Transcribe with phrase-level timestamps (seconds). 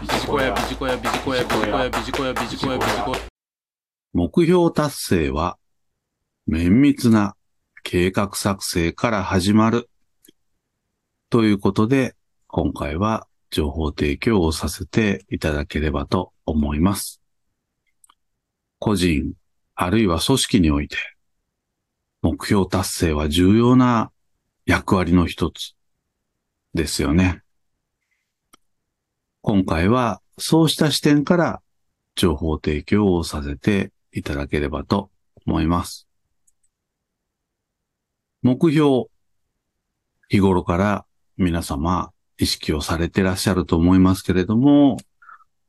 [0.00, 3.20] ビジコヤ、ビジコヤ、ビジコヤ、ビジコヤ、ビジコヤ、ビジコヤ、ビジコヤ。
[4.14, 5.58] 目標達成は、
[6.46, 7.36] 綿密な
[7.82, 9.90] 計画作成から始まる。
[11.28, 12.16] ということで、
[12.46, 17.20] 今回は情報提供をさせていただければと思います。
[18.78, 19.34] 個人、
[19.74, 20.96] あるいは組織において、
[22.22, 24.12] 目標達成は重要な
[24.64, 25.74] 役割の一つ
[26.72, 27.42] ですよね。
[29.42, 31.62] 今回はそうした視点から
[32.14, 35.10] 情報提供をさせていただければと
[35.46, 36.06] 思います。
[38.42, 39.06] 目標、
[40.28, 41.06] 日頃から
[41.38, 44.98] 皆様意識をされてらっしゃると思いますけれども、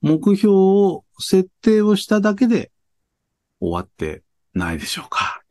[0.01, 2.71] 目標を設定をしただけで
[3.61, 4.21] 終わって
[4.53, 5.41] ないでしょうか。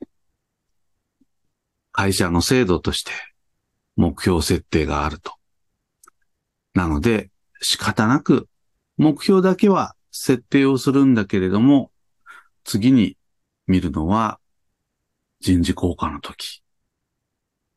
[1.91, 3.13] 会社の制度として
[3.97, 5.33] 目標設定があると。
[6.75, 7.30] なので
[7.61, 8.49] 仕方なく
[8.97, 11.91] 目標だけは設定をするんだけれども、
[12.65, 13.17] 次に
[13.67, 14.39] 見るのは
[15.41, 16.63] 人事効果の時。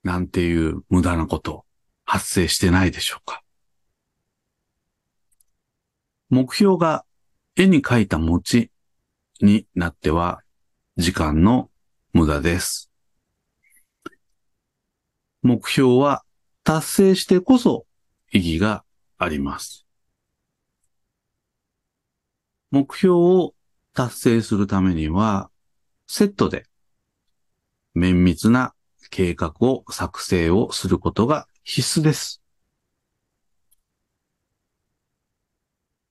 [0.03, 1.65] なんていう無駄なこと
[2.03, 3.41] 発生してないでしょうか。
[6.29, 7.05] 目標が
[7.55, 8.71] 絵に描いた餅
[9.41, 10.41] になっては
[10.97, 11.69] 時間の
[12.11, 12.89] 無駄です。
[15.41, 16.23] 目標は
[16.63, 17.85] 達成してこそ
[18.31, 18.83] 意義が
[19.17, 19.85] あります。
[22.71, 23.53] 目標を
[23.93, 25.51] 達成するためには
[26.07, 26.65] セットで
[27.93, 28.73] 綿密な
[29.11, 32.41] 計画を作成をすることが必須です。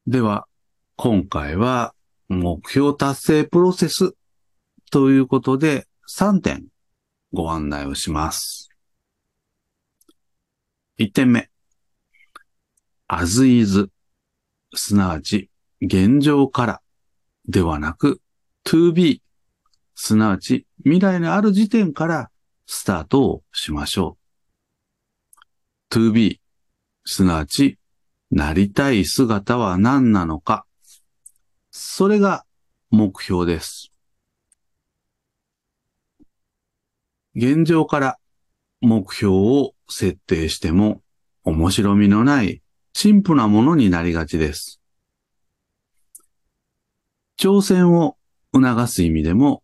[0.06, 0.46] では、
[0.96, 1.94] 今回は
[2.28, 4.14] 目標達成プロセス
[4.90, 6.66] ということで3点
[7.32, 8.68] ご案内をします。
[10.98, 11.51] 1点目。
[13.14, 13.90] As is
[14.74, 15.50] すなわち
[15.82, 16.82] 現状から
[17.46, 18.22] ではなく
[18.64, 19.20] to be
[19.94, 22.30] すなわち未来のある時点から
[22.64, 24.16] スタートをしましょ
[25.90, 25.94] う。
[25.94, 26.40] to be
[27.04, 27.78] すなわち
[28.30, 30.64] なりたい姿は何なのか。
[31.70, 32.46] それが
[32.90, 33.92] 目標です。
[37.34, 38.18] 現状から
[38.80, 41.02] 目標を設定しても
[41.44, 42.62] 面白みのない
[42.92, 44.80] 陳腐なものになりがちです。
[47.38, 48.16] 挑戦を
[48.54, 49.62] 促す意味でも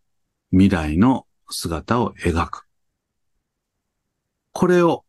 [0.50, 2.66] 未来の姿を描く。
[4.52, 5.04] これを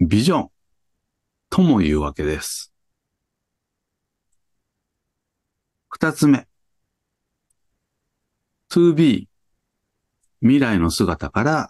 [0.00, 0.48] ビジョン
[1.50, 2.72] とも言うわけです。
[5.88, 6.46] 二つ目。
[8.70, 9.26] 2B
[10.40, 11.68] 未来の姿から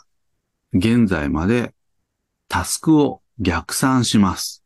[0.73, 1.75] 現在まで
[2.49, 4.63] タスクを逆算します。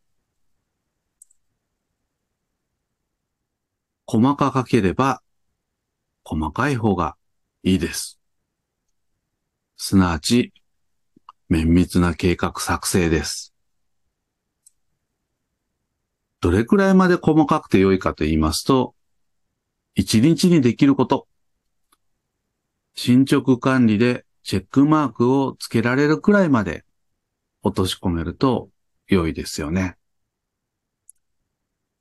[4.07, 5.21] 細かければ
[6.23, 7.15] 細かい方が
[7.63, 8.19] いいです。
[9.77, 10.53] すなわち
[11.49, 13.53] 綿密な計画作成です。
[16.41, 18.95] どれくらいまで細かくて良いかと言いますと、
[19.95, 21.27] 一日にできること。
[22.95, 26.85] 進捗管理でチェックマークをつけられるくらいまで
[27.61, 28.69] 落とし込めると
[29.07, 29.97] 良いですよね。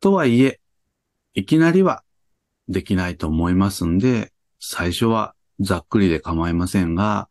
[0.01, 0.61] とはいえ、
[1.35, 2.05] いきなりは
[2.69, 7.29] できないと思いますんで、最初はざっくりで構いませんが、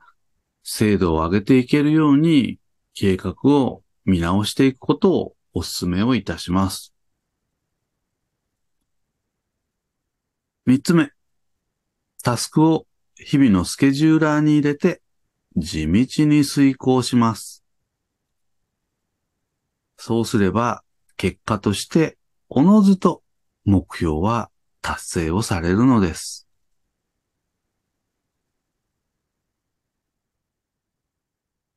[0.64, 2.60] 精度を上げていけるように
[2.94, 6.94] 計画を見直していくことをお勧めをいたします。
[10.66, 11.12] 三つ目、
[12.24, 12.86] タスクを
[13.16, 15.02] 日々のスケジューラーに入れて
[15.56, 17.64] 地道に遂行します。
[19.98, 20.84] そうすれば
[21.16, 22.18] 結果として
[22.50, 23.23] おのずと
[23.66, 24.50] 目標は
[24.82, 26.48] 達成をされるのです。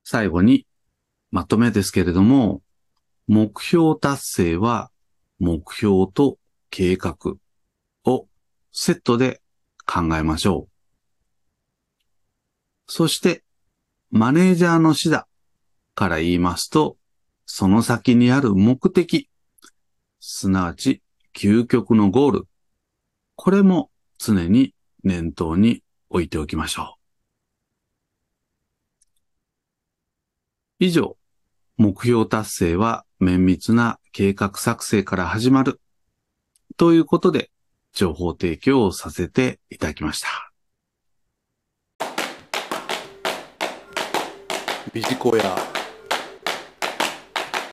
[0.04, 0.66] 最後に
[1.30, 2.62] まとめですけれども、
[3.26, 4.90] 目標達成は
[5.38, 6.38] 目標と
[6.70, 7.16] 計画
[8.04, 8.26] を
[8.72, 9.40] セットで
[9.84, 10.76] 考えましょう。
[12.86, 13.42] そして、
[14.10, 15.24] マネージャーの指導
[15.94, 16.96] から言いますと、
[17.44, 19.28] その先にある目的、
[20.20, 21.02] すなわち
[21.36, 22.48] 究極のゴール、
[23.34, 24.74] これも常に
[25.04, 27.02] 念頭に置いておきましょう。
[30.78, 31.18] 以上、
[31.76, 35.78] 目標達成は綿密な計画作成から始まる
[36.78, 37.50] ということで、
[37.92, 40.28] 情報提供をさせていただきました。
[44.94, 45.75] ビジコヤ